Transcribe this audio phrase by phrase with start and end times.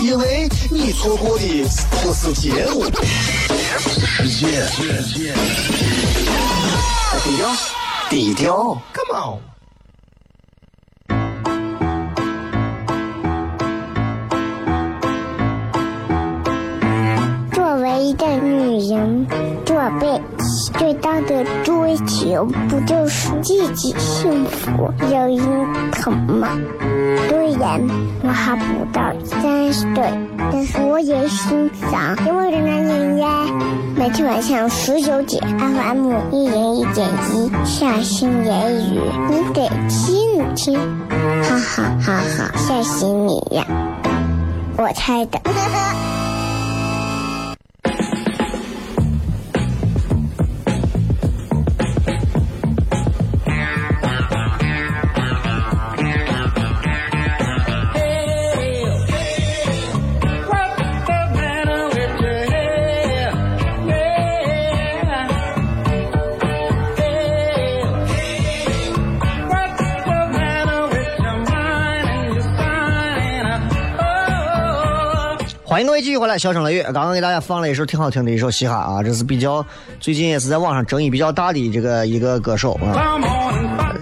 [0.00, 1.64] 因为你错过的
[2.02, 2.92] 不是节目，低
[7.36, 7.50] 调，
[8.08, 9.38] 低调，Come on。
[17.52, 19.26] 作为一个女人，
[19.66, 20.17] 做辈子
[20.78, 26.48] 最大的追求，不就是自己幸福、有人疼吗？
[27.28, 27.80] 虽然
[28.22, 30.10] 我还不到三十岁，
[30.52, 33.44] 但是我也心脏因为的男人呀。
[33.96, 40.78] 每天晚上十九点，FM 一人一点一，下心言语，你得听听，
[41.42, 43.66] 哈哈哈哈，吓死你呀！
[44.76, 45.40] 我猜的。
[75.78, 76.82] 欢迎各位继续回来，笑声雷雨。
[76.82, 79.64] 刚刚给大家放了一首挺好听的一首嘻哈啊，这是比较
[80.00, 83.16] 最近也是在网上争议比较大的这个一个歌手啊。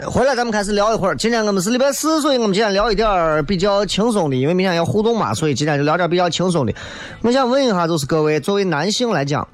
[0.07, 6.73] 回来咱们开始聊一会儿，今天我们是礼拜四，所以我们今天聊一点比较轻松的，因为明天要互动嘛，所以今天就聊点比较轻松的。
[7.21, 9.47] 我想问一下，就是各位作为男性来讲，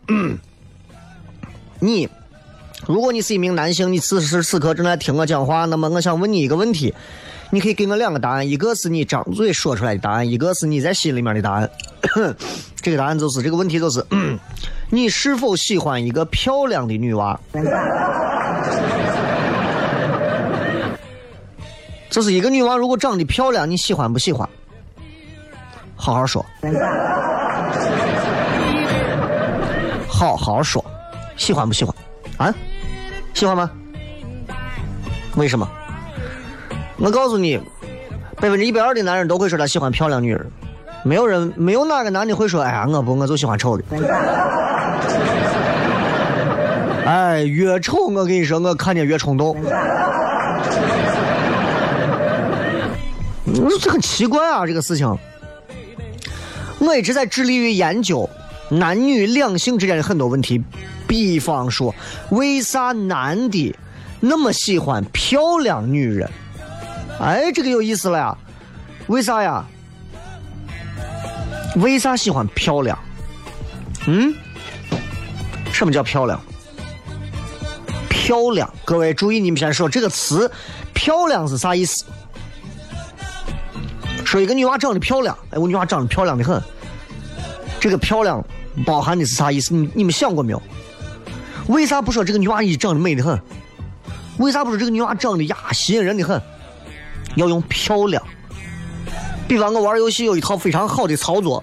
[1.80, 2.08] 你
[2.86, 6.94] 如果你是一名男性，你此时此刻正在听我讲话，那么我想问你一个问题，
[7.54, 11.68] 你可以给我两个答案，一个是你张嘴说出来的答案，一个是你在心里面的答案。
[12.80, 14.02] 这个答案就是这个问题就是，
[14.88, 17.38] 你是否喜欢一个漂亮的女娃？
[22.08, 24.48] 这是一个女娃，如果长得漂亮，你喜欢不喜欢？
[25.94, 26.42] 好好说，
[30.08, 30.82] 好好说，
[31.36, 31.94] 喜欢不喜欢？
[32.38, 32.54] 啊？
[33.34, 33.70] 喜欢吗？
[35.36, 35.68] 为什么？
[37.02, 37.58] 我告诉你，
[38.36, 40.46] 百分之一百二的男人都会说他喜欢漂亮女人，
[41.02, 43.82] 没有人，没有哪个男的会说，哎呀，我不，我就喜欢丑的。
[47.04, 49.56] 哎，越丑，我跟你说，我看见越冲动。
[53.80, 55.18] 这很奇怪啊，这个事情。
[56.78, 58.30] 我一直在致力于研究
[58.68, 60.62] 男女两性之间的很多问题，
[61.08, 61.92] 比方说，
[62.30, 63.74] 为啥男的
[64.20, 66.30] 那么喜欢漂亮女人？
[67.20, 68.36] 哎，这个有意思了呀，
[69.06, 69.64] 为啥呀？
[71.76, 72.98] 为啥喜欢漂亮？
[74.06, 74.34] 嗯？
[75.72, 76.40] 什么叫漂亮？
[78.08, 80.50] 漂亮，各位注意，你们先说这个词
[80.92, 82.04] “漂亮”是啥意思？
[84.24, 86.62] 说一个女娃长得漂亮，哎，我女娃长得漂亮的很。
[87.80, 88.44] 这个漂亮
[88.84, 89.74] 包含的是啥意思？
[89.74, 90.62] 你你们想过没有？
[91.68, 93.40] 为啥不说这个女娃一长得美的很？
[94.38, 96.40] 为啥不说这个女娃长得呀吸引人的很？
[97.36, 98.22] 要用漂亮。
[99.48, 101.62] 比方我玩游戏有一套非常好的操作，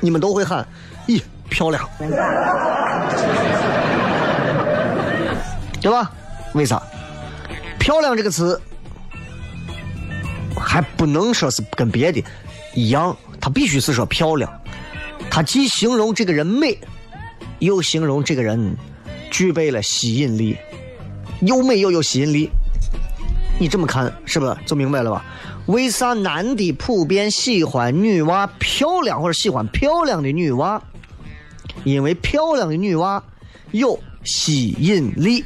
[0.00, 0.66] 你们都会喊，
[1.06, 1.88] 咦，漂亮，
[5.80, 6.10] 对吧？
[6.54, 6.82] 为啥？
[7.78, 8.60] 漂亮这个词。
[10.58, 12.22] 还不能说是跟别的
[12.74, 14.50] 一样，它必须是说漂亮。
[15.30, 16.78] 它既形容这个人美，
[17.58, 18.76] 又形容这个人
[19.30, 20.56] 具备了吸引力，
[21.40, 22.50] 又美又有吸引力。
[23.58, 25.24] 你这么看是不是就明白了吧？
[25.66, 30.80] 为啥男的普遍喜欢女娃漂亮或者喜欢漂亮的女娃？
[31.84, 33.22] 因为漂亮的女娃
[33.70, 35.44] 有吸引力。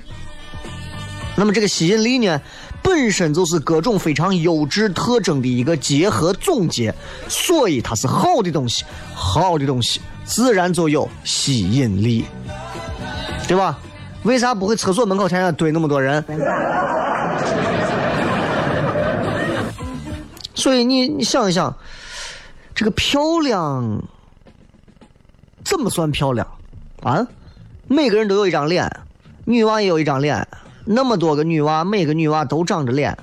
[1.36, 2.40] 那么这个吸引力呢？
[2.82, 6.94] 本身就是各种非常优质特征的一个结合总结，
[7.28, 8.84] 所以它是好的东西。
[9.14, 12.24] 好的东西自然就有吸引力，
[13.46, 13.78] 对吧？
[14.22, 16.24] 为啥不会厕所门口天天堆那么多人？
[20.60, 21.74] 所以你你想一想，
[22.74, 24.02] 这个漂亮
[25.64, 26.46] 怎么算漂亮
[27.02, 27.26] 啊？
[27.88, 28.86] 每个人都有一张脸，
[29.46, 30.46] 女娃也有一张脸。
[30.84, 33.16] 那么多个女娃，每个女娃都长着脸，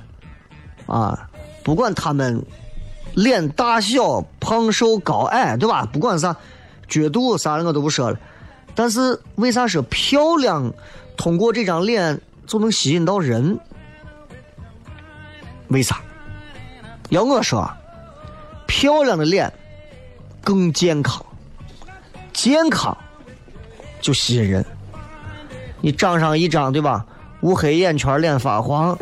[0.87, 1.29] 啊，
[1.63, 2.43] 不管她们
[3.13, 5.85] 脸大小、胖瘦高矮，对吧？
[5.85, 6.35] 不管啥
[6.87, 8.19] 角度啥的我都不说了。
[8.73, 10.73] 但是为啥说漂亮
[11.15, 13.59] 通过这张脸就能吸引到人？
[15.67, 16.01] 为啥？
[17.09, 17.69] 要我说，
[18.65, 19.51] 漂亮的脸
[20.43, 21.25] 更健康，
[22.33, 22.95] 健康
[24.01, 24.65] 就吸引人。
[25.79, 27.05] 你长上一张对吧？
[27.41, 28.97] 乌黑眼圈，脸发黄，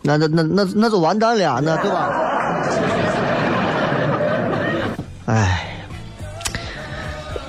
[0.00, 2.08] 那那那那那就完蛋了，那对吧？
[5.26, 5.66] 哎，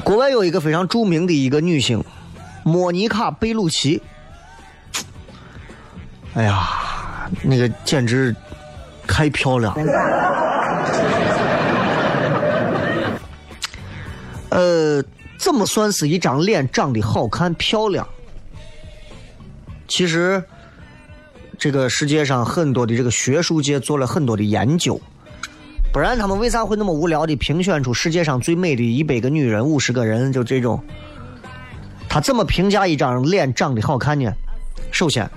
[0.03, 2.03] 国外有一个非常著名的一个女星，
[2.63, 4.01] 莫妮卡·贝鲁奇。
[6.33, 6.67] 哎呀，
[7.41, 8.35] 那个简直
[9.07, 9.73] 太漂亮。
[14.49, 15.03] 呃。
[15.39, 18.05] 怎么算是一张脸长得好看漂亮？
[19.87, 20.43] 其实，
[21.59, 24.99] 这个世界上很多的这个学术界做了很多的研究，
[25.93, 30.33] 不然他们为啥会那么无聊的评选出世界上最美的一百个女人、五十个人？
[30.33, 30.83] 就这种，
[32.09, 34.33] 他怎么评价一张脸长得好看呢？
[34.91, 35.29] 首先，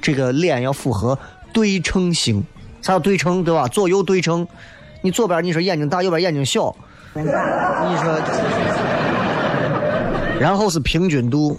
[0.00, 1.18] 这个脸要符合
[1.52, 2.44] 对称性，
[2.80, 3.44] 啥叫对称？
[3.44, 3.68] 对吧？
[3.68, 4.46] 左右对称，
[5.02, 6.74] 你左边你说眼睛大，右边眼睛小。
[7.12, 8.20] 你说，
[10.38, 11.58] 然后是平均度，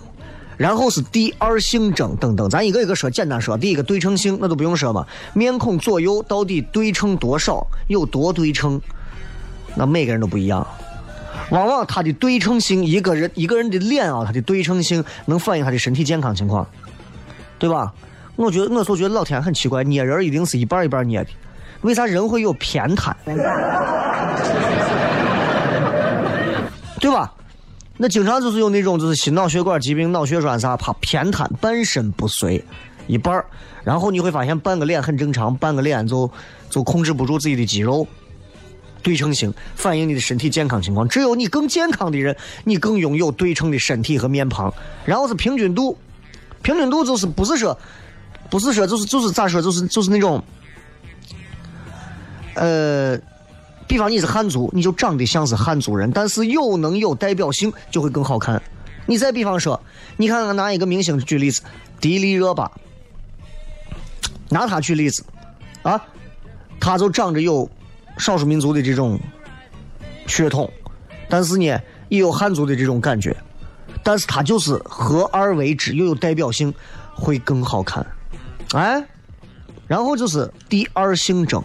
[0.56, 3.10] 然后是第二性征等等，咱一个一个说。
[3.10, 5.06] 简单说，第一个对称性，那都不用说嘛。
[5.34, 8.82] 面孔左右到底对称多少，有多对称，
[9.76, 10.66] 那每个人都不一样。
[11.50, 16.66] 往往他的对称性，一个人一个人的脸啊，他的对称性能反映他的身体健康情况，
[17.60, 17.92] 对吧？
[18.42, 21.30] 我觉得，我所觉得老天很奇怪，捏人一定是一半一半捏的，
[21.82, 23.16] 为啥人会有偏瘫？
[27.00, 27.34] 对吧？
[27.98, 32.64] 那经常就是有那种就是心脑血管疾病、脑血栓啥，怕偏瘫，半身不遂，
[33.06, 33.46] 一半儿。
[33.84, 36.32] 然后你会发现半个脸很正常，半个脸就
[36.70, 38.08] 就控制不住自己的肌肉，
[39.04, 41.08] 对称性反映你的身体健康情况。
[41.08, 44.74] 只有你更健康的人，你更拥有对称的身体和面庞。
[45.06, 45.98] 然后是平均度，
[46.62, 47.78] 平均度就是不是说，
[48.52, 50.44] 不是说就是就是咋说，就是就是那种，
[52.54, 53.18] 呃。
[53.88, 58.62] 比方你是汉族，你就长得像是汉族人，但是又能有代表性，就会更好看。
[59.06, 59.78] 你再比方说，
[60.16, 61.62] 你看看拿一个明星举例子，
[62.00, 62.72] 迪丽热巴，
[64.48, 65.26] 拿他举例子，
[65.82, 66.02] 啊，
[66.80, 67.70] 他就长着有
[68.18, 69.20] 少数民族的这种
[70.26, 70.72] 血统，
[71.28, 71.66] 但是呢，
[72.08, 73.36] 也有汉族的这种感觉，
[74.04, 76.74] 但是他就是合二为之，又有代表性，
[77.14, 78.06] 会更好看。
[78.74, 79.04] 哎，
[79.88, 81.62] 然后就是第二性征。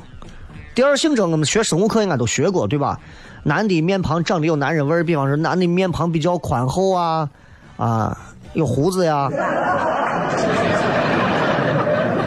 [0.74, 2.98] 第二性征，我们学生物课应该都学过，对吧？
[3.44, 7.30] 男的面庞长得有男人味儿，比方说男的面庞比较宽厚啊，
[7.76, 8.18] 啊，
[8.54, 9.30] 有胡子呀。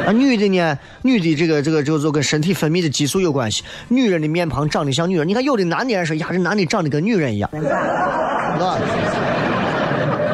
[0.07, 0.79] 啊，女的呢？
[1.03, 3.63] 女的这个这个就就跟身体分泌的激素有关系。
[3.89, 8.77] 女人的面庞长得像女人，你看有的男的人说呀，这男的长得跟女人一样，是吧？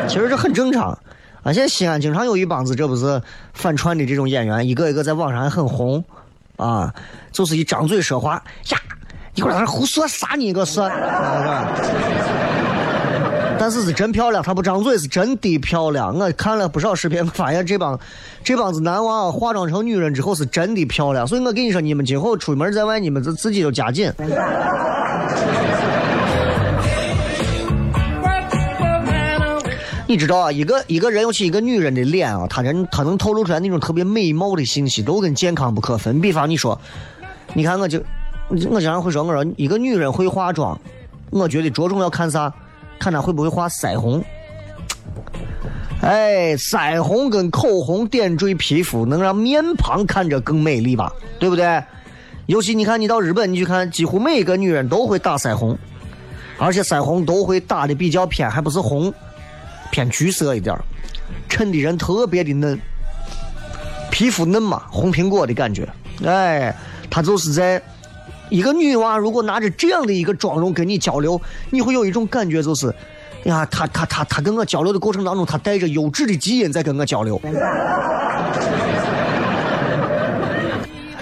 [0.08, 0.98] 其实这很正常。
[1.46, 3.22] 啊，现在西安经常有一帮子这不是
[3.54, 6.04] 反串的这种演员，一个一个在网上还很红。
[6.58, 6.92] 啊，
[7.34, 8.78] 就是一张嘴说话呀，
[9.34, 10.90] 你搁那胡说啥你个算，
[13.60, 16.18] 但是是真漂亮，他不张嘴是真的漂亮。
[16.18, 18.00] 我看了不少视频，发现这帮
[18.42, 21.28] 这帮子男娃化妆成女人之后是真的漂亮。
[21.28, 24.10] 所以我跟你说，你们今后出门在外，你们自自己都加紧。
[30.16, 36.22] 你知道啊，一个一个人，尤其一个女人的脸啊，她人她能透露出来那种特别美貌的信息，都跟健康不可分。
[36.22, 36.80] 比方你说，
[37.54, 38.02] 你看我就，
[38.48, 40.80] 我经常会说，我说一个女人会化妆，
[41.32, 42.50] 我觉得着重要看啥？
[42.98, 44.24] 看她会不会画腮红。
[46.00, 51.12] 哎，腮红跟口红点缀皮肤，能让面庞看着更美丽吧？
[51.40, 51.84] 对不对？
[52.46, 55.78] 尤其你看，你到日本，你去看，几乎每一个女人都会打腮红，
[56.58, 59.14] 而且腮红都会打的比较偏，还不是红。
[59.96, 60.78] 偏橘色一点
[61.48, 62.78] 衬的人特别的嫩，
[64.12, 65.88] 皮肤嫩嘛，红苹果的感觉。
[66.26, 66.76] 哎，
[67.10, 67.82] 他就是在
[68.50, 72.94] 一个女娃，如果拿着这样的一个妆容跟你交流，你会有一种感觉，就是
[73.46, 77.40] 呀，他他他他跟我交流的过程当中，他带着优质的基因在跟我交流。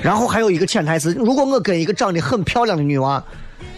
[0.01, 3.23] 然后还有一个潜台词，如果我跟一个长得很漂亮的女娃。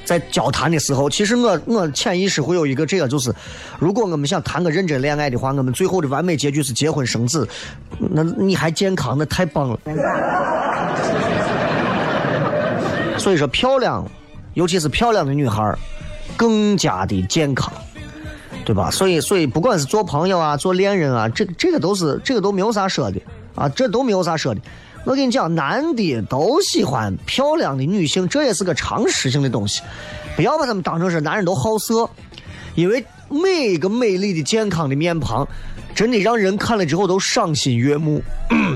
[0.05, 3.33] 在交谈的时候，其实我我潜意识会有一个这个，就是
[3.79, 7.47] 如果我们想谈个认真恋爱的话，我们最后的完美结局是结婚生子，
[7.99, 9.79] 那你还健康，那太棒了。
[13.17, 14.05] 所以说，漂亮，
[14.53, 15.75] 尤其是漂亮的女孩
[16.37, 17.73] 更加的健康，
[18.63, 18.91] 对吧？
[18.91, 23.19] 所以，所以不管是做朋友啊，做恋人啊，这这个都是这个都没有啥说的
[23.55, 24.61] 啊，这都没有啥说的。
[25.05, 29.83] 我跟你讲，男的都喜欢漂亮的女性，这也是个常识性的东西，
[30.35, 32.09] 不要把他们当成是男人都好色，
[32.73, 35.47] 因为每一个美丽的、健康的面庞，
[35.93, 38.19] 真的让人看了之后都赏心悦目。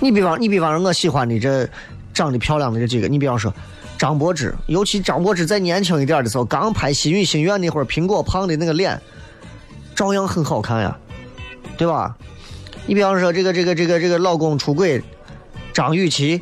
[0.00, 1.66] 你比方，你比方说，我喜欢的这
[2.12, 3.50] 长得漂亮的这几个，你比方说
[3.96, 9.00] 张柏芝，尤其张柏芝再年轻一点的时候，刚拍《新语心愿》那会儿，苹果胖的那个脸。
[9.96, 10.96] 照样很好看呀，
[11.78, 12.14] 对吧？
[12.84, 15.02] 你比方说这个这个这个这个老公出轨，
[15.72, 16.40] 张雨绮，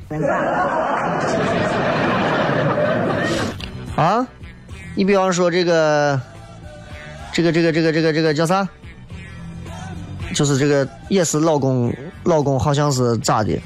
[3.96, 4.26] 啊，
[4.96, 6.20] 你比方说这个
[7.32, 8.68] 这个这个这个这个这个叫啥？
[10.34, 11.94] 就是这个也是老公
[12.25, 13.56] 老公好像是咋的？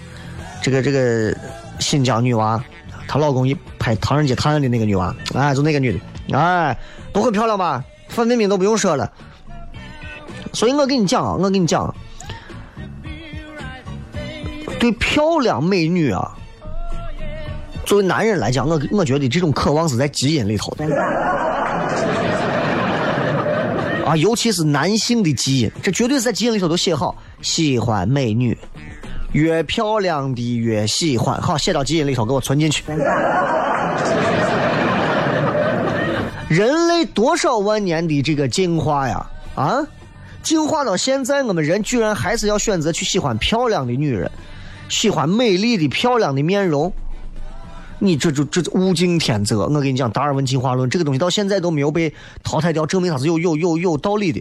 [0.61, 1.35] 这个这个
[1.80, 2.62] 新疆女娃，
[3.09, 6.76] 她老公一拍《唐人街探案》的那个女娃，哎，就那个女的，哎，
[7.11, 7.83] 都很漂亮吧？
[8.11, 9.11] 范冰冰都不用说了。
[10.52, 11.95] 所以我跟你讲啊，我跟你讲，
[14.78, 16.37] 对漂亮美女啊，
[17.85, 20.85] 作为男人来讲，我我觉得这种渴望是在基因里头的
[24.05, 28.57] 啊，尤其是男性的基因，这绝对是在基因里头都写好，喜欢美女，
[29.33, 32.83] 越漂亮的越喜欢，好写到基因里头，给我存进去。
[36.49, 39.87] 人类多少万年的这个进化呀，啊！
[40.42, 44.30] 进化到现在，我们人居然还是要选择去喜欢漂亮的女人，
[44.88, 46.92] 喜欢美丽的漂亮的面容。
[48.00, 49.66] 你这就这物竞天择。
[49.66, 52.14] 我跟你讲，达尔文进化论这个东西到现在都没有被
[52.45, 54.40] 淘汰掉，证明它是有有有有道理的。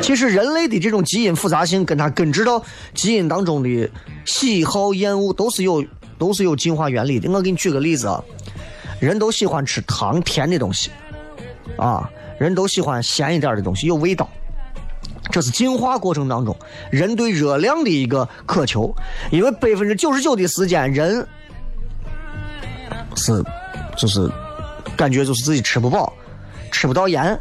[0.00, 2.62] 其实人类的这种基因复杂性，跟它根植到
[2.94, 3.90] 基因当中的
[4.24, 5.84] 喜好厌恶，都是有
[6.16, 7.28] 都是有进化原理的。
[7.28, 8.22] 我给你举个例子啊，
[9.00, 10.90] 人都喜欢吃糖甜的东西，
[11.76, 12.08] 啊。
[12.40, 14.26] 人都喜欢咸一点的东西，有味道。
[15.30, 16.56] 这是进化过程当中
[16.90, 18.92] 人对热量的一个渴求，
[19.30, 21.24] 因为百分之九十九的时间人
[23.14, 23.44] 是
[23.96, 24.28] 就是
[24.96, 26.12] 感觉就是自己吃不饱，
[26.72, 27.38] 吃不到盐，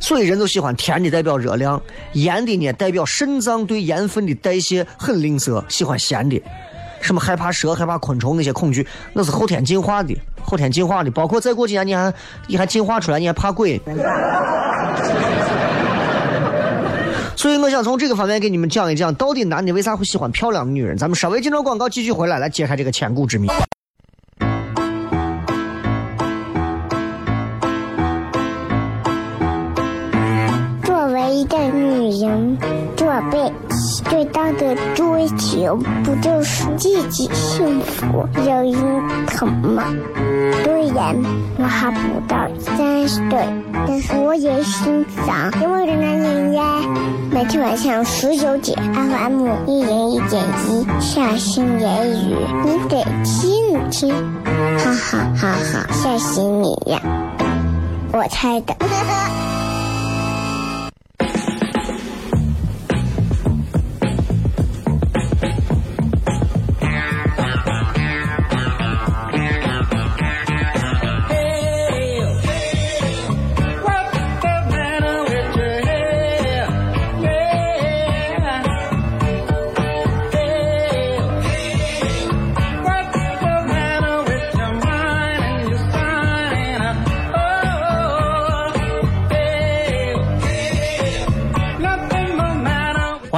[0.00, 6.40] 所以人都喜欢甜的代表热量，盐的呢代表肾脏对盐分的代谢很吝啬，喜欢咸的。
[7.06, 11.10] 什么害怕蛇、害怕昆虫那些恐惧，那是后天进化的，后天进化的。
[11.12, 12.12] 包括再过几年，你还
[12.48, 13.80] 你还进化出来，你还怕鬼。
[17.36, 20.96] 所以我想从这个方面给你们讲一讲，到底男的为啥会喜欢漂亮的女人。
[20.96, 23.46] 咱们稍微进段广告，继续回来来揭开这个千古之谜。
[31.70, 32.58] 女人，
[32.96, 34.02] 这辈子。
[34.08, 38.74] 最大的追求不就是自己幸福、有人
[39.26, 39.84] 疼吗？
[40.62, 41.14] 虽然
[41.58, 43.46] 我还不到三十岁，
[43.86, 46.62] 但是我也心脏因为人男人呀。
[47.32, 54.14] 每天晚上十九点，FM 一人一点一，下心言语，你得听听，
[54.78, 57.00] 哈哈哈哈，吓死你呀！
[58.12, 58.74] 我猜的。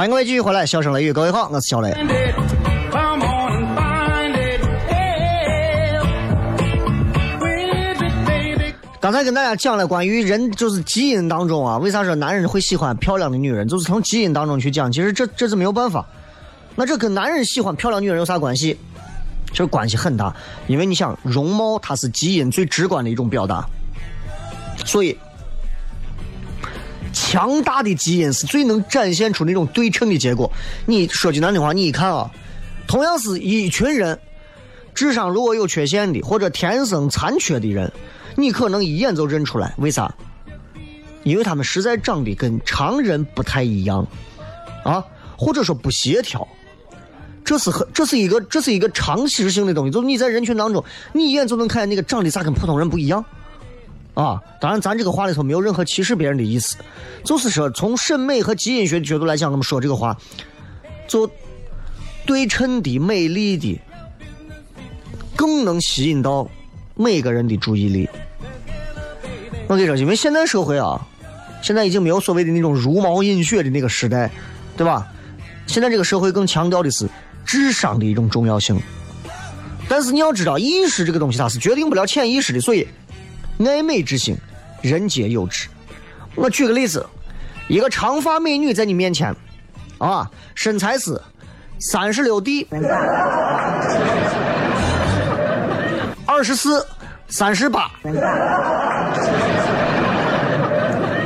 [0.09, 1.93] 各位继续回来，笑声雷雨，各位好，我是小雷。
[8.99, 14.91] 刚才跟大家讲了关于人就是基因当中啊，为啥说男人会喜欢漂亮的女人，就是从基因当中去讲。
[14.91, 16.03] 其实这这是没有办法，
[16.75, 18.75] 那这跟男人喜欢漂亮女人有啥关系？
[19.51, 20.35] 其实关系很大，
[20.65, 23.63] 因为你想，容貌它是基因最直观的一种表达，
[24.83, 25.15] 所以。
[27.13, 30.51] 强大的基因是最能展现出那种对称的结果。
[30.85, 32.29] 你说句难听话，你一看啊，
[32.87, 34.19] 同样是一群人，
[34.93, 37.91] 智商如果有缺陷的或者天生残缺的人，
[38.35, 39.73] 你可能一眼就认出来。
[39.77, 40.13] 为啥？
[41.23, 44.07] 因为他们实在长得跟常人不太一样，
[44.83, 45.03] 啊，
[45.37, 46.47] 或者说不协调。
[47.43, 49.91] 这是很，这是一个，这是一个常识性的东西。
[49.91, 53.23] 就是你在人群当中，你一眼就能看见那个长得咋跟普通人不一样。
[54.13, 56.77] 啊，当然，咱这个话里头没有任何歧视别人的意思，
[57.23, 60.17] 就是说从审美和基因学的角度来讲，我们说这个话，
[61.07, 61.29] 就
[62.25, 63.79] 对称的、美丽的，
[65.35, 66.49] 更能吸引到
[66.95, 68.09] 每个人的注意力。
[69.67, 70.99] 我跟你说，因为现在社会啊，
[71.61, 74.29] 现在已经没有所谓的那种茹毛饮血的那个时代，
[74.75, 75.07] 对吧？
[75.67, 77.07] 现在这个社会更强调的是
[77.45, 78.77] 智商的一种重要性。
[79.87, 82.87] 但是你要知道，意识这个东西它是决定不了潜意识的，所以
[83.65, 84.37] 爱美之心，
[84.81, 85.67] 人皆有之。
[86.35, 87.05] 我举个例子，
[87.67, 89.35] 一个长发美女在你面前，
[89.97, 91.21] 啊，身材是
[91.77, 92.65] 三十六 D，
[96.25, 96.87] 二十四，
[97.27, 97.91] 三十八。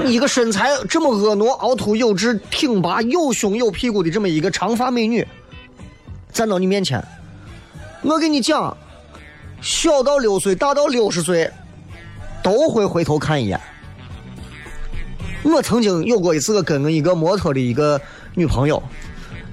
[0.05, 5.25] 一个身材这么婀娜、凹凸有致、挺拔、有胸有屁股的这么一个长发美女，
[6.31, 7.01] 站到你面前，
[8.01, 8.75] 我跟你讲，
[9.61, 11.49] 小到六岁，大到六十岁，
[12.43, 13.59] 都会回头看一眼。
[15.43, 17.99] 我曾经有过一次，我跟一个模特的一个
[18.35, 18.81] 女朋友，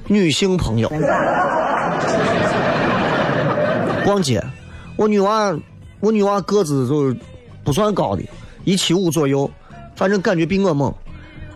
[0.06, 0.88] 女性朋友，
[4.04, 4.44] 逛街，
[4.96, 5.56] 我女娃，
[6.00, 7.16] 我女娃个子就
[7.64, 8.22] 不算高的，
[8.64, 9.50] 一七五左右。
[9.96, 10.94] 反正感觉比我猛，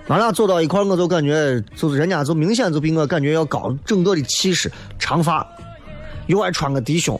[0.08, 5.46] 俺俩走到一块我就感觉就是人家就明显就比我感觉要高，整个的气势，长发，
[6.26, 7.18] 又爱穿个低胸，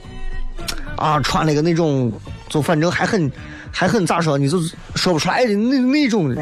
[0.97, 2.13] 啊，穿了个那种，
[2.49, 3.31] 就反正还很
[3.77, 4.61] 还很咋说，你就
[4.95, 6.33] 说不出来的那那种。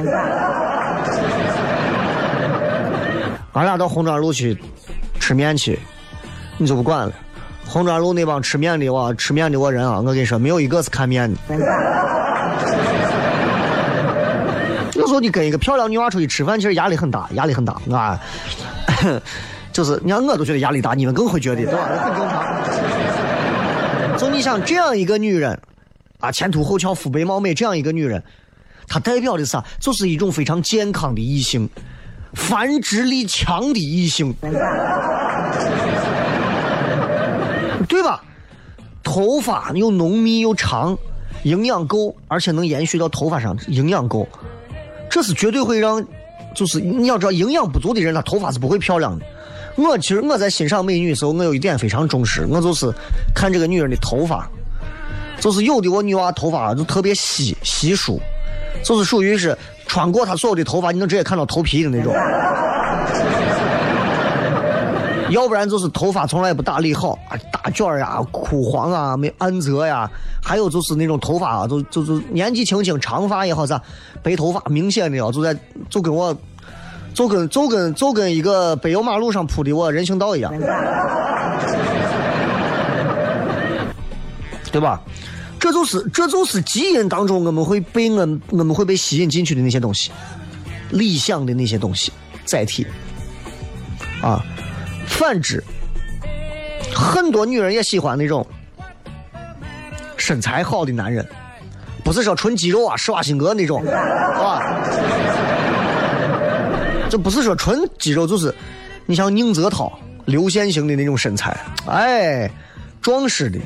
[3.54, 4.54] 俺俩到红砖路去
[5.18, 5.78] 吃面去，
[6.58, 7.12] 你就不管了。
[7.66, 11.38] 红砖路那帮吃面的哇，吃面的我人啊，我跟你说，没有一个是看面的。
[14.94, 18.20] 有时候你跟一个漂亮女娃出去吃饭，其实压力很大，压力很大啊。
[19.72, 21.88] 就是你看我都觉得压力大，你们更会觉得，对吧？
[22.04, 22.44] 很正常。
[24.18, 25.58] 就你想这样一个女人，
[26.22, 28.22] 啊，前凸后翘、肤白貌美这样一个女人，
[28.86, 29.62] 她代表的啥？
[29.80, 31.68] 就是一种非常健康的异性，
[32.34, 34.32] 繁殖力强的异性，
[37.88, 38.22] 对吧？
[39.02, 40.96] 头发又浓密又长，
[41.42, 44.28] 营养够，而且能延续到头发上，营养够。
[45.10, 46.02] 这是绝对会让，
[46.54, 49.26] 就是你要知道，营养不足的人，他头发是不会漂亮的。
[49.76, 52.92] 我其实我在欣赏美女的时候，我有一点非常重视，我就是
[53.34, 54.48] 看这个女人的头发，
[55.42, 58.20] 就是有的我女娃头发就特别稀稀疏，
[58.84, 62.14] 就是属于是穿过她所有的头发，你能直接看到头皮的那种。
[65.30, 70.08] 要不然就是头发从来不打理好啊，大卷儿呀、枯黄啊、没安泽呀，
[70.40, 73.82] 还有就是那种头发啊，就就就年纪轻轻长发也好啥，
[74.22, 75.56] 白头发明显的啊，就在
[75.90, 76.32] 就跟我，
[77.14, 80.52] 就跟就跟就跟一个柏油马路上铺的我人行道一样，
[84.72, 85.00] 对吧？
[85.60, 90.10] 这就是这就是基因当中我们会被我们我们会被吸引进去的那些东西，
[90.90, 92.10] 理想的那些东西
[92.44, 92.84] 载体，
[94.20, 94.44] 啊。
[95.06, 95.62] 反之，
[96.92, 98.44] 很多女人也喜欢那种
[100.16, 101.24] 身材好的男人，
[102.02, 104.62] 不是说纯肌肉啊，施瓦辛格那种， 啊，
[107.08, 108.52] 这不是说纯肌肉，就是
[109.06, 109.92] 你像宁泽涛、
[110.24, 111.56] 流线型的那种身材，
[111.86, 112.50] 哎，
[113.00, 113.60] 壮实的。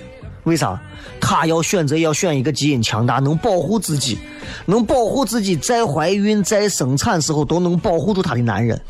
[0.47, 0.81] 为啥？
[1.21, 4.19] 他要选择要选一个基因强大、能保护自己、
[4.65, 8.81] 能保护自己在怀孕、在生产时候都能保护住她的男人。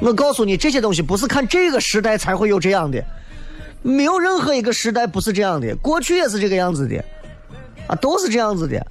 [0.00, 3.02] 我告诉你，这些东西不是看这个时代才会有这样的，
[3.80, 7.04] 没有任何一个时代不是这样的，过去也是这个样子的，
[7.86, 8.84] 啊，都是这样子的。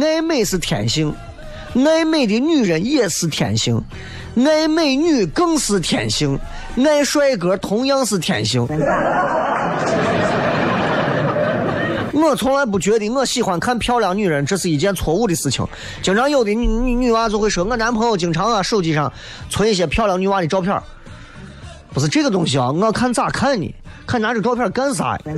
[0.00, 1.14] 爱美是天性，
[1.74, 3.78] 爱美的女人也是天性，
[4.36, 6.38] 爱美女更是天性，
[6.76, 8.66] 爱帅哥同样是天性。
[12.22, 15.66] 我从来不觉得我喜欢看漂亮女人，这是一件错误的事情。
[16.00, 19.12] 经常有的女女女娃就会说，我男朋友经常啊手机上
[19.50, 20.80] 存一些漂亮女娃的照片
[21.92, 23.74] 不是这个东西啊，我看咋看呢？
[24.06, 25.22] 看拿这照片干啥呀？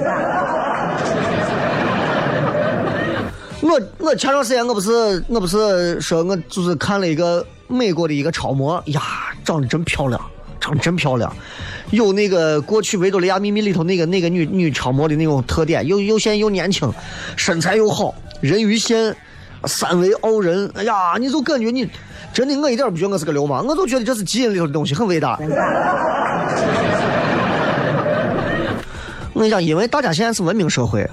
[3.62, 9.00] 我我前段时间我不是我不是说我就是看了一个美国的一个超模呀，
[9.42, 10.20] 长得真漂亮。
[10.60, 11.30] 长得真漂亮，
[11.94, 16.92] 有那个过去《维多利亚秘密》里头那个那个女女超模的那种特点，又又显又年轻，
[17.36, 19.14] 身材又好，人鱼线，
[19.64, 20.70] 三围傲人。
[20.74, 21.88] 哎呀，你就感觉你
[22.32, 25.38] 真的，我一点不觉得我是个流氓，我就觉得这是基因里头的东西，很伟大。
[29.32, 31.08] 我跟你讲，因为大家现在是文明社会，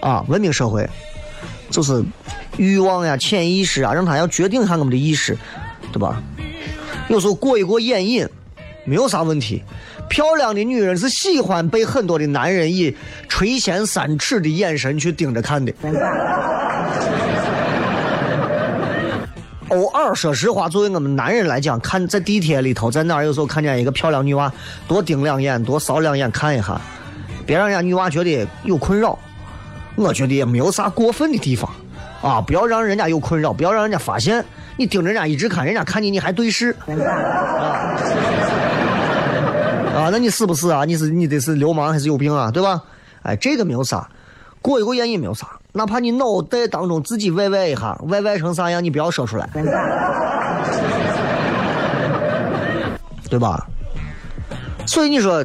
[0.00, 0.88] 啊，文明社会，
[1.70, 2.02] 就是
[2.56, 5.36] 欲望呀、潜意识啊，让他要决定一下我们的意识，
[5.92, 6.22] 对吧？
[7.08, 8.26] 有时候过一过眼瘾。
[8.86, 9.62] 没有啥问题，
[10.10, 12.94] 漂亮的女人是喜欢被很多的男人以
[13.28, 15.72] 垂涎三尺的眼神去盯着看的。
[19.68, 24.52] 偶尔，说实话，作为我们男人来讲，看在地铁里头，在哪儿有时候看见一个漂亮女娃，
[24.88, 26.80] 多盯两眼，多扫两眼看一下，
[27.46, 29.16] 别让人家女娃觉得有困扰。
[29.94, 31.70] 我觉得也没有啥过分的地方，
[32.20, 34.44] 啊，不要让人家有困扰，不要让人家发现，
[34.76, 37.94] 你盯着人家一直看，人家看你你还对视啊？
[40.00, 40.84] 啊，那你是不是啊？
[40.84, 42.50] 你是你得是流氓还是有病啊？
[42.50, 42.82] 对吧？
[43.22, 44.08] 哎，这个没有啥，
[44.62, 49.48] 过一过眼瘾没有啥，哪怕你脑袋当中自己歪歪一下，歪歪成啥样，你不要说出来，
[53.28, 53.66] 对吧？
[54.86, 55.44] 所以你说，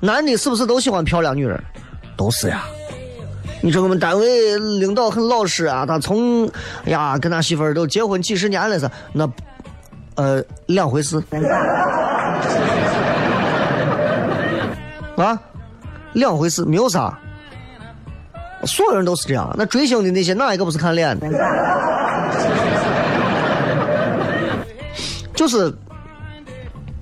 [0.00, 1.58] 男的是不是都喜欢漂亮女人？
[2.16, 2.64] 都是呀。
[3.60, 6.46] 你说我们单位领导很老实啊，他从
[6.84, 9.28] 哎呀跟他媳妇儿都结婚几十年了是那，
[10.14, 11.20] 呃两回事。
[15.22, 15.40] 啊，
[16.14, 17.18] 两回事，没有啥。
[18.64, 19.54] 所有人都是这样。
[19.56, 21.28] 那追星的那些哪一个不是看脸的？
[25.34, 25.72] 就是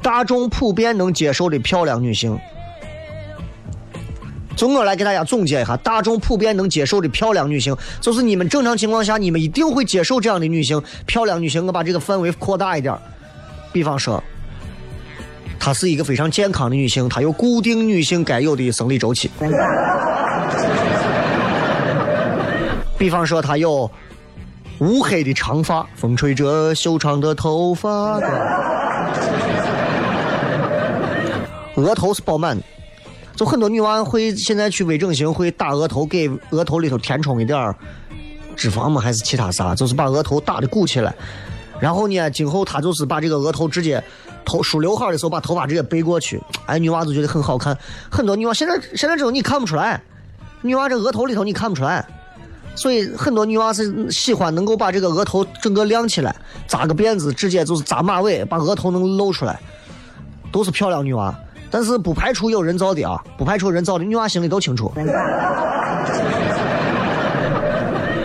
[0.02, 2.38] 大众普遍能接受的漂亮女性。
[4.54, 11.66] 就我来给大家总结一下，大众普遍能接受的漂亮女性，就是你们正常情况下你们一定会接受这样的女性，漂亮女性。
[11.66, 12.94] 我把这个范围扩大一点，
[13.72, 14.22] 比方说，
[15.66, 19.28] 她是一个非常健康的女性，她有固定女性该有的生理周期。
[22.96, 23.90] 比方说，她有
[24.78, 28.20] 乌黑的长发，风吹着修长的头发，
[31.74, 32.62] 额头是饱满的。
[33.34, 37.74] 就很多女娃会现在去微整形，会打额头，给额头里头填充一点
[38.54, 39.74] 脂肪嘛，还是其他啥？
[39.74, 41.12] 就是把额头打的鼓起来。
[41.80, 44.00] 然后呢，今后她就是把这个额头直接
[44.46, 46.40] 头梳刘海的时候，把头发直接背过去。
[46.64, 47.76] 哎，女娃就觉得很好看。
[48.10, 50.00] 很多女娃现在现在这种你看不出来，
[50.62, 52.06] 女娃这额头里头你看不出来。
[52.74, 56.36] 所以很多女娃是喜欢能够把这个额头整个亮起来，
[56.68, 59.58] 扎个辫子，直接就是扎马尾，把额头能露出来，
[60.52, 61.34] 都是漂亮女娃。
[61.70, 64.92] 但是不排除有人造的啊，不排除人造的，女娃心里都清楚。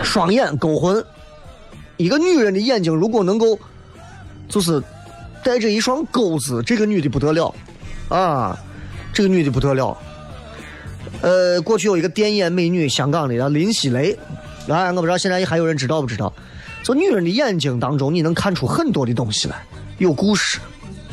[0.04, 1.02] 双眼勾魂，
[1.96, 3.58] 一个女人的眼睛如果能够，
[4.48, 4.82] 就是
[5.44, 7.54] 带着一双钩子，这个女的不得了
[8.08, 8.58] 啊，
[9.12, 9.96] 这个女的不得了。
[11.20, 14.18] 呃，过去有一个电眼美女，香港的叫林熙蕾，
[14.68, 16.32] 哎，我不知道现在还有人知道不知道？
[16.82, 19.64] 就女人的眼睛当中，你能看出很多的东西来，
[19.98, 20.58] 有故事，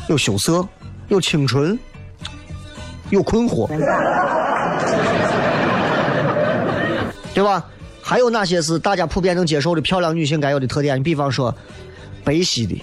[0.08, 0.66] 有羞涩，
[1.08, 1.78] 有清纯。
[3.10, 3.66] 有困惑，
[7.34, 7.66] 对吧？
[8.00, 10.96] 还有哪些是大家普遍能接受的漂亮女性该有的特点？
[10.96, 11.52] 你比方说，
[12.22, 12.80] 白皙的、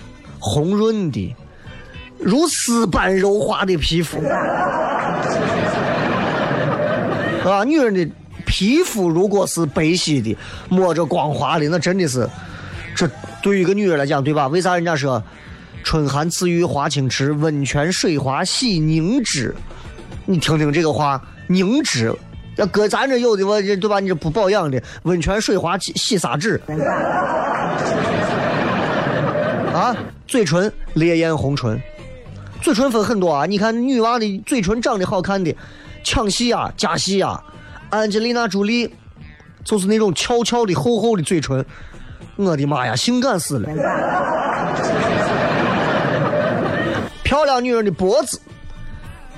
[0.47, 1.35] 红润的、
[2.17, 4.17] 如丝般柔滑的皮肤，
[7.45, 8.07] 啊，女人的
[8.45, 10.35] 皮肤如果是白皙的、
[10.69, 12.27] 摸着光滑的，那真的是，
[12.95, 13.09] 这
[13.41, 14.47] 对于一个女人来讲，对吧？
[14.47, 15.21] 为啥人家说
[15.83, 19.53] “春寒赐浴华清池，温泉水滑洗凝脂”？
[20.25, 22.13] 你听听这个话，凝脂，
[22.55, 23.99] 要搁咱这有的我这对吧？
[23.99, 26.59] 你这不保养的，温泉水滑洗洗啥脂？
[29.73, 29.95] 啊，
[30.27, 31.81] 嘴唇烈焰红唇，
[32.61, 33.45] 嘴唇分很多啊。
[33.45, 35.55] 你看女娃的嘴唇长得好看的，
[36.03, 37.41] 抢戏啊，假戏啊，
[37.89, 38.93] 安吉丽娜朱莉，
[39.63, 41.65] 就是那种翘翘的厚厚的嘴唇，
[42.35, 43.69] 我的妈呀，性感死了。
[47.23, 48.39] 漂亮女人的脖子。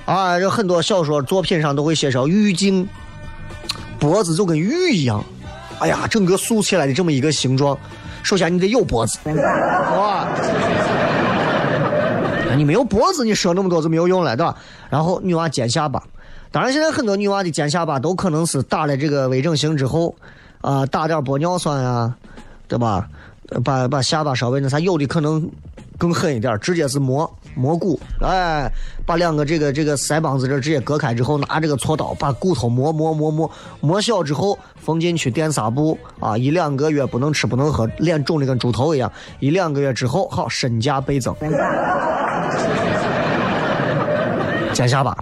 [0.06, 2.88] 啊，这很多小说作品上都会写上玉颈，
[4.00, 5.24] 脖子就跟玉一样，
[5.78, 7.78] 哎呀，整个竖起来的这么一个形状。
[8.22, 10.28] 首先你得有脖子，好吧？
[12.60, 14.54] 你没有脖子，你说那么多就没有用了，对吧？
[14.90, 16.02] 然后女娃尖下巴，
[16.52, 20.14] 当然现在很多女娃的尖下巴都可能是打了这个微整形之后，
[20.60, 22.14] 啊，打点玻尿酸啊，
[22.68, 23.08] 对吧？
[23.64, 25.50] 把把下巴稍微那啥，有的可能
[25.96, 28.70] 更狠一点，直接是磨磨骨，哎，
[29.04, 41.34] 把两个这个这个腮帮子这直接割开之后，拿这个锉刀把骨头磨磨磨磨磨小之后，缝进去垫纱布啊，一两个月不能吃不能喝，脸肿的跟猪头一样，一两个月之后好身价倍增。
[44.72, 45.16] 尖下巴，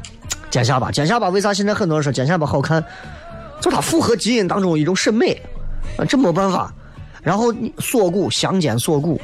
[0.50, 2.84] 尖下巴，尖下巴，为啥现在很多人说尖下巴好看？
[3.60, 5.32] 就它符合基因当中一种审美
[5.96, 6.72] 啊，这没办法。
[7.20, 9.20] 然后锁骨香肩锁骨，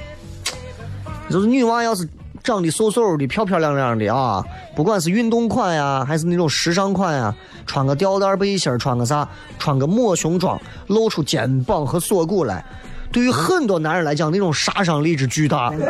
[1.30, 2.06] 就是女娃要是
[2.44, 4.44] 长得瘦瘦的、漂漂亮亮的啊，
[4.76, 7.34] 不管是运动款呀，还是那种时尚款呀，
[7.66, 9.26] 穿个吊带背心穿个啥，
[9.58, 12.62] 穿个抹胸装，露出肩膀和锁骨来，
[13.10, 15.72] 对于很多男人来讲，那种杀伤力之巨大。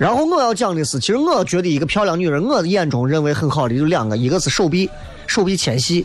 [0.00, 4.90] 然后我要讲的是，其实我觉得一个漂亮女人，我的眼中认为很好的有两个，一个是手臂，
[5.28, 6.04] 手臂纤细。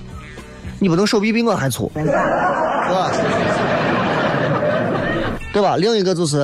[0.80, 3.12] 你不能手臂比我还粗，对吧？
[5.54, 5.78] 对吧？
[5.78, 6.38] 另一个就是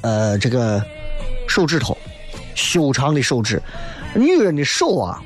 [0.00, 0.80] 呃，这个
[1.46, 1.98] 手指头，
[2.54, 3.60] 修长的手指。
[4.14, 5.20] 女人的手啊，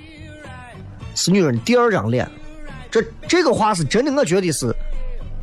[1.14, 2.26] 是女人第二张脸。
[2.90, 4.74] 这这个话是真的，我觉得是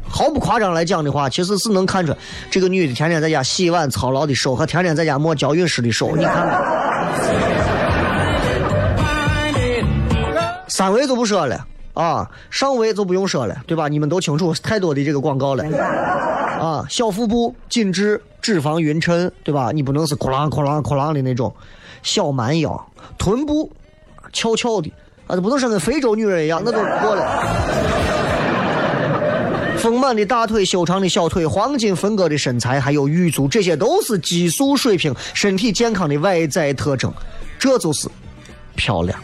[0.09, 2.17] 毫不夸张来讲的话，其实是能看出来，
[2.49, 6.59] 这个女的天天在家洗碗操劳的手和天天在家抹娇韵诗的手，你看看。
[10.67, 13.87] 三维就不说了啊，上围就不用说了，对吧？
[13.87, 15.63] 你们都清楚，太多的这个广告了
[16.59, 16.85] 啊。
[16.89, 19.71] 小腹部紧致，脂肪匀称，对吧？
[19.71, 21.53] 你不能是哐啷哐啷哐啷的那种。
[22.03, 22.87] 小蛮腰，
[23.17, 23.71] 臀部
[24.31, 24.91] 翘翘的
[25.27, 27.25] 啊，不能说跟非洲女人一样，那都过了。
[29.77, 37.11] 丰满的大腿、修长的小腿、黄金分割的身材，还有玉足，这些都是激素水平、身体健康的外在特征。
[37.59, 38.07] 这就是
[38.75, 39.19] 漂亮。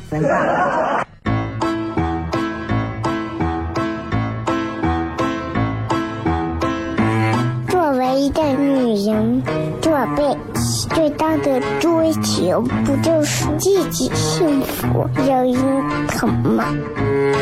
[12.59, 16.65] 不就是自己幸福、有人疼吗？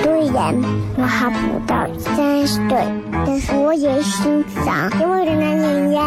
[0.03, 0.53] 虽然
[0.97, 2.85] 我还不到三十岁，
[3.25, 6.03] 但是我也心脏因为的男人呀。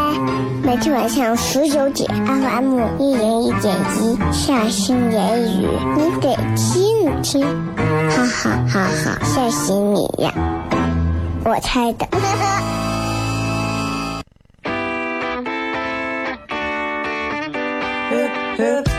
[0.62, 7.44] 每天晚上十九点，FM 一人一点一，下心言语，你得听听，
[8.10, 10.32] 哈哈哈哈，吓死你呀！
[11.44, 12.06] 我猜的。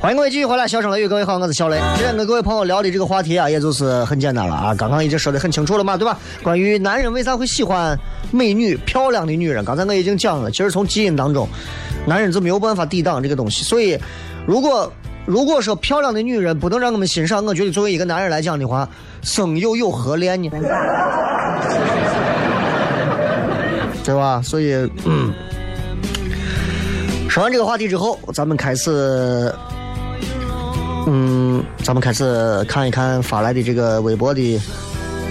[0.00, 1.78] 欢迎各位继续回来，小声雷雨，各位好，我是小雷。
[1.94, 6.18] 今天跟各位朋友聊的这个话题啊，也就是很简单了啊，刚刚已经说的很清楚了嘛，对吧？
[6.42, 7.94] 关于男人为啥会喜欢
[8.30, 11.46] 美女、漂亮的女人，刚才我已经讲了，其实从基因当中，
[12.06, 13.62] 男人就没有办法抵挡这个东西。
[13.62, 13.98] 所以，
[14.46, 14.90] 如果
[15.26, 18.88] 如果说漂亮的女人不能让我们欣赏，我觉得作为一个男人来讲的话，
[19.20, 20.48] 生又有何恋呢？
[24.02, 24.40] 对吧？
[24.42, 24.72] 所以，
[25.04, 25.30] 嗯，
[27.28, 29.54] 说完这个话题之后，咱们开始。
[31.06, 34.60] 嗯，咱们开始看一看发来的这个微博的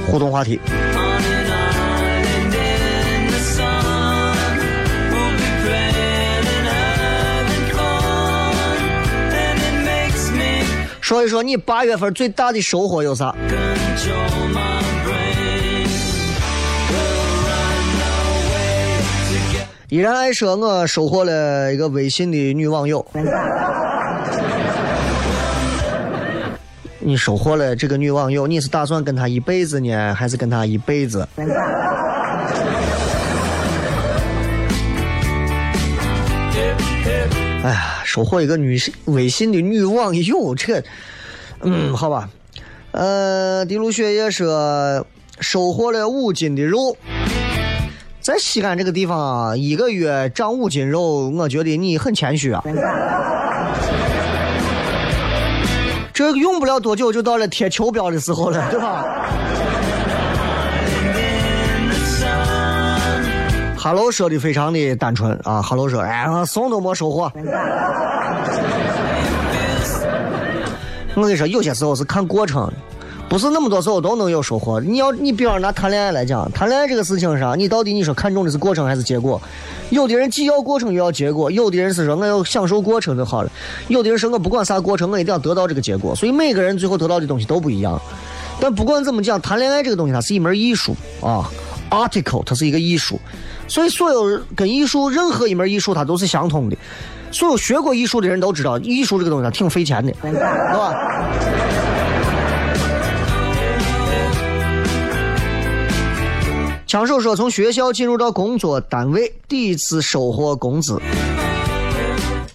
[0.07, 0.59] 互动话题。
[0.65, 3.63] On an island in the sun,
[5.11, 8.53] we'll be playing and having fun,
[9.31, 10.65] and it makes me
[11.01, 13.35] 说一说你八月份最大的收获有啥？
[19.91, 23.03] 依然爱说我收获了一个微信的女网友。
[27.01, 31.27] 你收获了这个女网友，你是打算跟她一辈子呢，还是跟她一辈子？
[37.63, 40.83] 哎呀，收获一个女微信的女网友，这，
[41.61, 42.29] 嗯，好吧。
[42.91, 45.05] 呃，滴露雪也说
[45.39, 46.97] 收获了五斤的肉。
[48.19, 52.61] 在西安这个地方，一个月长五斤肉，我觉得你很谦虚啊。
[56.19, 59.05] 这用不了多久就到了贴球标的时候了，对吧
[63.77, 67.31] 哈喽说的非常的单纯啊哈喽说，哎，我送都没收获。
[71.15, 72.73] 我跟你说，有些时候是看过程的，
[73.29, 74.81] 不是那么多时候都能有收获。
[74.81, 79.39] 你要你比方拿谈恋爱来讲，谈恋爱这个事情上，你到底你说看重的是过程还是结果？
[79.91, 83.51] 有的人既要过程又要结果，有的人是说我要享受过程就好了，
[83.87, 86.15] 有的人说我不管啥过程，我一定要得到这个结果。
[86.15, 88.01] 所以每个人最后得到的东西都不一样。
[88.59, 91.47] 但不管怎么讲，谈恋爱这个东西它是一门艺术啊
[91.91, 93.19] ，article 它是一个艺术，
[93.67, 96.75] 所以所有跟艺术任何一门艺术它都是相通的。
[97.31, 100.95] 所有学过艺术的人都知道，艺术这个东西它挺费钱的，对吧？
[106.89, 110.99] 枪手说，从学校进入到工作单位，第一次收获工资，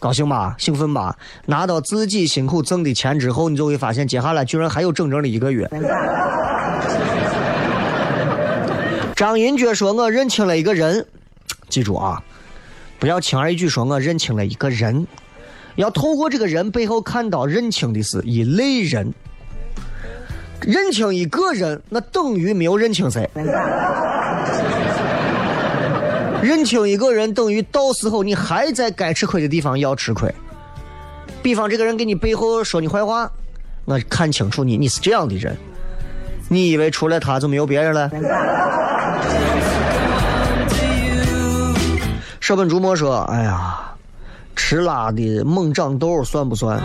[0.00, 0.56] 高兴吧？
[0.58, 1.16] 兴奋吧？
[1.46, 5.70] 拿到自己辛苦挣的钱之后，你就会发现，接下来居然还有整整的一个月。
[9.14, 11.06] 张银觉说：“我认清了一个人，
[11.68, 12.20] 记住啊，
[12.98, 15.06] 不要轻而易举说我认清了一个人，
[15.76, 19.14] 要透过这个人背后看到认清的是一类人。
[20.60, 23.30] 认清一个人，那等于没有认清谁。
[26.42, 30.32] 认清一个人，等于到时候你还在该吃亏的地方要吃亏。
[31.42, 33.30] 比方这个人给你背后说你坏话，
[33.84, 35.56] 我看清楚你，你是这样的人。
[36.48, 38.10] 你以为除了他就没有别人了？
[42.40, 43.94] 舍本逐末说：“哎呀，
[44.54, 46.78] 吃辣的猛长痘算不算？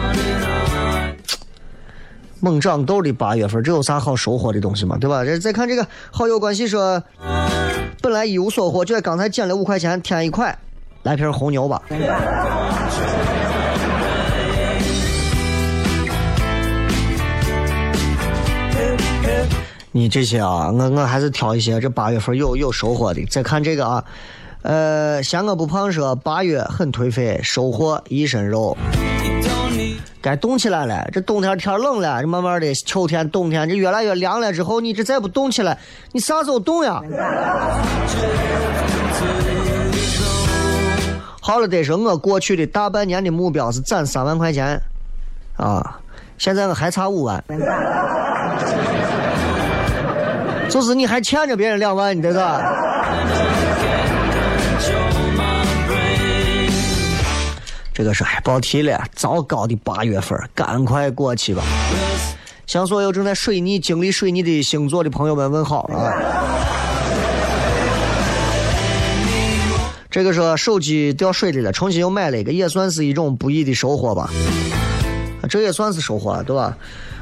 [2.41, 4.97] 猛长痘的八月份，这有啥好收获的东西吗？
[4.99, 5.25] 对吧？
[5.25, 7.03] 这再看这个好友关系说，
[8.01, 10.57] 本来一无所获，就在刚才捡了五块钱，添一块，
[11.03, 11.81] 来瓶红牛吧。”
[19.91, 23.25] 你这些啊，我我还是挑一些这八月份有有收获的。
[23.25, 24.05] 再看这个啊，
[24.61, 28.77] 呃，嫌我不胖说八月很颓废，收获一身肉。
[30.21, 35.77] 该动起来了，这冬天天冷了，这慢慢的秋天冬天这越来越凉了之后，你这再不动起来，
[36.11, 37.01] 你啥时候动呀？
[41.39, 44.81] 好了，得说我过去的大半年的目标是攒三万块钱，
[45.55, 45.99] 啊，
[46.37, 47.43] 现在我还差五万。
[50.69, 52.39] 就是你还欠着别人两万，你这是？
[57.99, 61.61] 这个是哎，别提了，糟糕的八月份，赶快过去吧。
[62.65, 66.13] 向所有正在水逆、经历水逆的星座的朋友们问好啊！
[70.09, 74.29] 这个说手机掉水里了，重新又买了一个，也算是一种不易的收获吧。
[75.49, 76.77] 这也算是收获，对吧？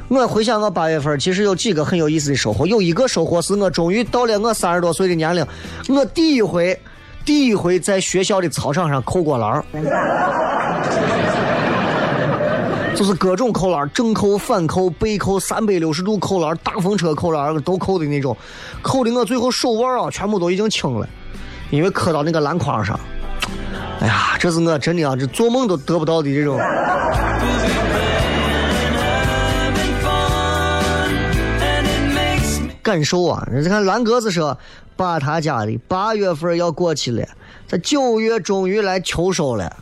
[0.09, 2.67] 我回想我八月份，其实有几个很有意思的收获。
[2.67, 5.43] 有一个收获是我终于到了我三十多岁的年龄，
[5.89, 6.79] 我第一回，
[7.27, 9.61] 第一回在学校的操场上扣过篮儿
[12.95, 18.35] 就是各种扣篮，正扣、反扣、背扣、三百六十度扣篮、大风车扣篮都扣的那种，
[18.81, 21.05] 扣的我最后手腕啊全部都已经青了，
[21.69, 22.97] 因为磕到那个篮筐上。
[23.99, 26.57] 哎呀，这是我真的啊，这做梦都得不到的这种。
[32.81, 33.45] 感受啊！
[33.53, 34.57] 你看蓝格子说，
[34.97, 37.25] 把他家的八月份要过去了，
[37.67, 39.77] 这九月终于来秋收了。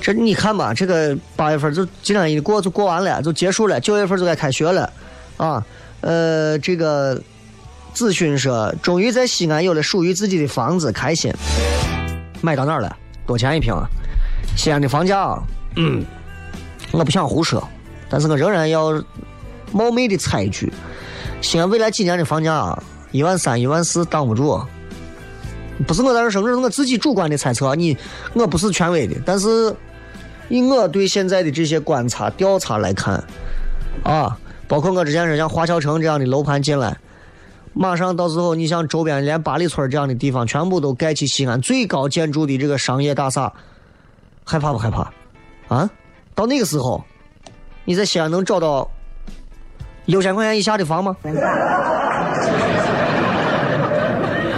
[0.00, 3.78] 这你看吧，这个八月份就今天一过就过完了，就结束了。
[3.78, 4.92] 九月份就该开学了，
[5.36, 5.64] 啊，
[6.00, 7.20] 呃，这个
[7.92, 11.32] 子勋说，终于在西安有了属于自己的房子，开心。
[12.40, 12.96] 买到哪儿了？
[13.26, 13.86] 多钱一平啊？
[14.56, 15.42] 西安的房价啊，
[15.76, 16.04] 嗯，
[16.90, 17.62] 我不想胡说。
[18.08, 18.92] 但是我仍然要
[19.70, 20.72] 冒昧的猜一句：
[21.40, 24.60] 西安未来几年的房价啊一万三、一万四挡不住。
[25.86, 27.74] 不是我在这说，这是我自己主观的猜测。
[27.74, 27.96] 你
[28.34, 29.74] 我不是权威的，但是
[30.48, 33.22] 以我对现在的这些观察调查来看，
[34.02, 36.98] 啊，包括我之前说像华侨城这样的楼盘进来，
[37.72, 43.52] 马上到时候你像周边连八里村这样的地方，全部都盖起西安最高建筑的这个商业大厦，
[44.44, 45.12] 害怕不害怕？
[45.68, 45.88] 啊，
[46.34, 47.02] 到那个时候。
[47.84, 48.90] 你在西安能找到
[50.08, 51.14] 六千块钱以下的房吗？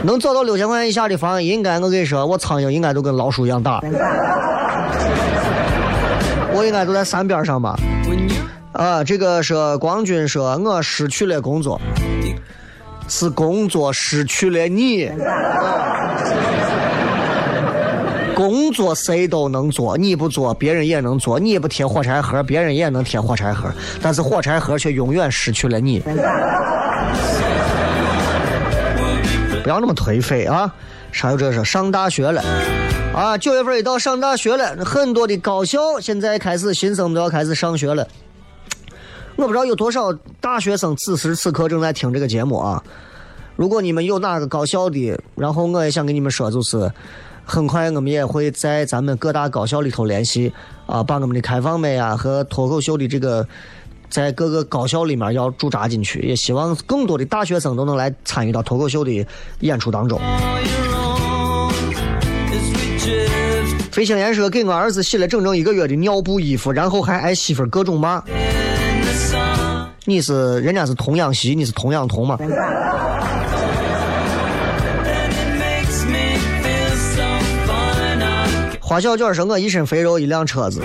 [0.05, 3.81] 能找到六千块钱以下的房，应该我跟你说，我苍蝇应该都跟老鼠一样大。
[6.53, 7.77] 我应该都在山边上吧？
[8.73, 11.81] 啊，这个是光军说，我失去了工作，
[13.09, 15.11] 是工作失去了你。
[18.41, 23.71] 工作谁都能做，你不做别人也能做；你不贴火柴盒，别人也能贴火柴盒。
[24.01, 26.01] 但是火柴盒却永远失去了你。
[29.63, 30.75] 不要那么颓废啊！
[31.13, 32.43] 啥有这是上大学了
[33.15, 33.37] 啊？
[33.37, 38.09] 九月份一到上大学了，很多的高校现在开始新生都要开始上学了。
[39.37, 42.83] 我不知道有多少大学生此时此刻正在听这个节目啊！
[43.55, 46.91] 如果你们有哪个高校的，然后我也想跟你们说，就是。
[47.51, 50.53] 很快，我们也会在咱们各大高校里头联系
[50.87, 53.45] 啊，把我们的开放麦啊和脱口秀的这个
[54.09, 59.27] 在各个高校里面要驻扎进去，也希望更多的大学生都能来参与到脱口秀的
[59.59, 60.21] 演出当中。
[63.91, 68.23] 飞行员说：“给我儿子洗了整整一个月的尿布、衣服，然后还挨媳妇各种骂。
[70.05, 72.39] 你是人家是童养媳，你是童养童吗？”
[78.91, 80.83] 花小卷说：“我一身肥肉，一辆车子。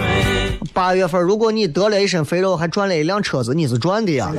[0.76, 4.32] 八月份，如果你得了一身肥肉，还赚了一辆车子，你是赚的呀。”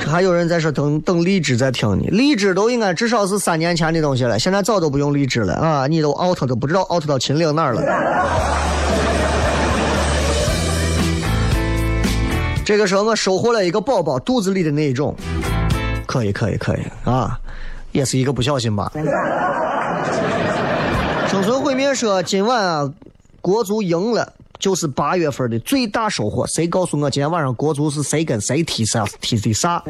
[0.00, 5.86] 这还有人在说等等荔枝在听呢，荔枝都应该至少是三年前的东西了，现在早都不用荔枝了啊！
[5.86, 7.80] 你都 out 都不知道 out 到秦岭哪儿了。
[12.64, 15.14] 这个时候我收获了一个宝宝肚子里的那一种，
[16.08, 17.38] 可以可以可以啊，
[17.92, 18.90] 也是一个不小心吧。
[21.94, 22.92] 说：“今晚啊，
[23.40, 26.46] 国足赢了，就是八月份的最大收获。
[26.46, 29.82] 谁告诉我今天晚上国足是谁跟谁踢啥踢的啥？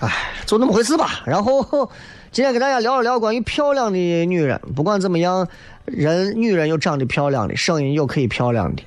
[0.00, 0.10] 哎，
[0.46, 1.22] 就那么回事吧。
[1.24, 1.90] 然后
[2.32, 4.60] 今天给大家聊一聊关于漂亮的女人。
[4.74, 5.46] 不管怎么样，
[5.84, 8.82] 人女人有长得漂亮的，声音有可以漂亮的。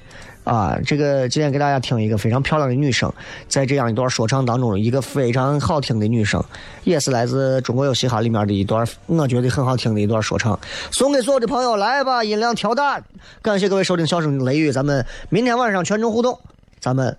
[0.48, 3.12] 啊，这个今天给大家听一个非常漂亮的女生，
[3.50, 6.42] 在这样一段说唱当中，一个非常好听的女生，
[6.86, 10.58] 也是来自《中国有嘻哈》里面的一段，我觉得很好听的一段说唱，
[10.90, 13.02] 送给所有的朋友，来吧，音量调大，
[13.42, 16.40] 感谢各位收听《笑声雷雨》，咱们明天晚上全程互动，
[16.80, 17.18] 咱们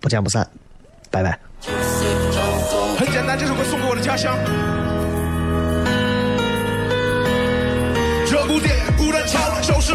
[0.00, 0.48] 不见不散，
[1.10, 1.36] 拜拜。
[2.96, 4.79] 很简单，这首歌送给我的家乡。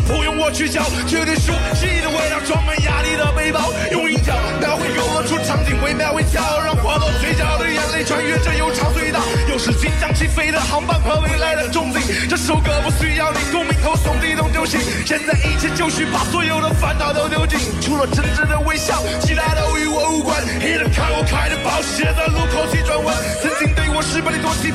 [0.08, 11.99] 不，用我去教，绝对熟悉的味道，装满压力的背包，用音调描绘游乐出场景，惟妙惟肖，让滑落嘴角的眼泪穿越这悠长隧道，又是即将起飞的航班和未来的憧憬。
[12.30, 20.38] 这首歌不需要你共鸣和耸地动就行，现在一切就绪，把所有的烦恼都丢尽，除了真挚的微笑，其他都与我无关。
[20.62, 22.14] 一人看我开的保时捷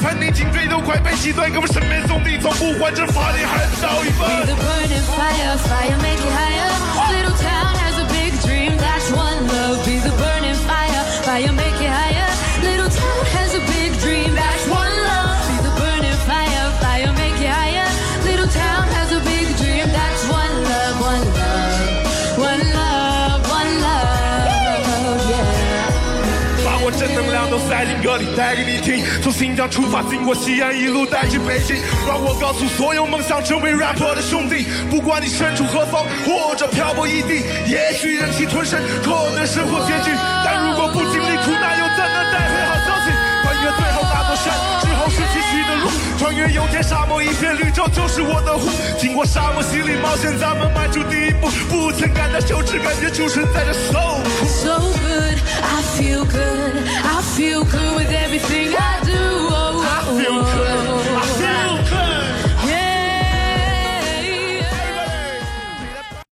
[0.01, 4.27] 看你颈椎都快被挤断，给我身边兄弟从不还，这法力还少一分。
[28.03, 29.05] 歌里，带给你听。
[29.23, 31.77] 从新疆出发，经过西安，一路带去北京。
[32.07, 40.11] 让我告诉所有梦想成为 rapper 的兄弟，不管你身处何方，或者漂泊异地，也许忍气吞声，可能生活拮据，
[40.45, 43.13] 但如果不经历苦难，又怎能带回好消息？
[43.45, 48.69] 穿越最后那座山之后是崎岖的路，穿越油田沙漠，一片绿洲就是我的湖。
[48.99, 55.39] 经过沙漠洗礼冒险，咱们迈出第一步，不曾感到羞耻，感觉出生在这 so so good
[55.97, 56.77] feel good.
[56.87, 58.90] I feel good with everything I